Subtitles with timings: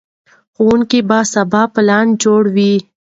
[0.55, 2.73] ښوونکي به سبا پلان جوړوي.